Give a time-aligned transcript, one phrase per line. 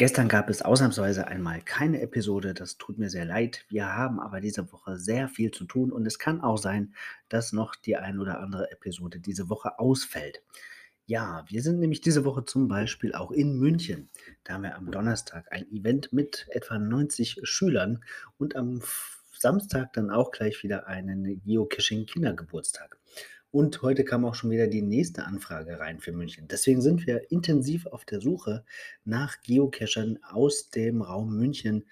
[0.00, 3.66] Gestern gab es ausnahmsweise einmal keine Episode, das tut mir sehr leid.
[3.68, 6.94] Wir haben aber diese Woche sehr viel zu tun und es kann auch sein,
[7.28, 10.42] dass noch die ein oder andere Episode diese Woche ausfällt.
[11.04, 14.08] Ja, wir sind nämlich diese Woche zum Beispiel auch in München.
[14.44, 18.02] Da haben wir am Donnerstag ein Event mit etwa 90 Schülern
[18.38, 18.80] und am
[19.38, 22.98] Samstag dann auch gleich wieder einen Geocaching-Kindergeburtstag.
[23.52, 26.46] Und heute kam auch schon wieder die nächste Anfrage rein für München.
[26.48, 28.64] Deswegen sind wir intensiv auf der Suche
[29.04, 31.86] nach Geocachern aus dem Raum München,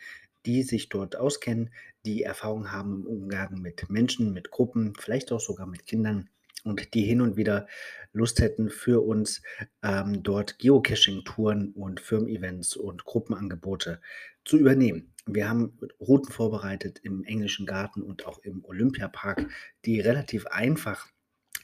[0.47, 1.71] die sich dort auskennen,
[2.07, 6.31] die Erfahrung haben im Umgang mit Menschen, mit Gruppen, vielleicht auch sogar mit Kindern
[6.65, 7.67] und die hin und wieder
[8.13, 9.43] Lust hätten für uns
[9.83, 14.01] ähm, dort Geocaching-Touren und Firmen-Events und Gruppenangebote
[14.45, 15.13] zu übernehmen.
[15.27, 19.49] Wir haben Routen vorbereitet im Englischen Garten und auch im Olympiapark,
[19.85, 21.09] die relativ einfach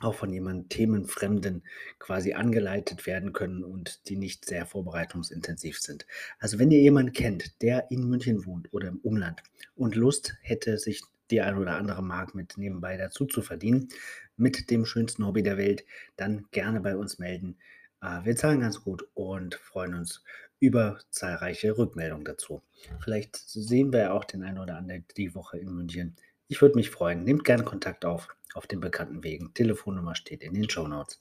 [0.05, 1.63] auch von jemandem Themenfremden
[1.99, 6.07] quasi angeleitet werden können und die nicht sehr vorbereitungsintensiv sind.
[6.39, 9.43] Also wenn ihr jemanden kennt, der in München wohnt oder im Umland
[9.75, 13.89] und Lust hätte, sich die ein oder andere Mark mit nebenbei dazu zu verdienen,
[14.37, 15.85] mit dem schönsten Hobby der Welt,
[16.17, 17.57] dann gerne bei uns melden.
[18.03, 20.23] Äh, Wir zahlen ganz gut und freuen uns
[20.61, 22.63] über zahlreiche Rückmeldungen dazu.
[23.03, 26.17] Vielleicht sehen wir ja auch den einen oder anderen die Woche in München.
[26.49, 27.25] Ich würde mich freuen.
[27.25, 29.53] Nehmt gerne Kontakt auf auf den bekannten Wegen.
[29.53, 31.21] Telefonnummer steht in den Show Notes.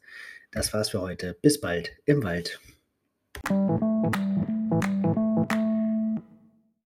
[0.52, 1.38] Das war's für heute.
[1.42, 2.62] Bis bald im Wald.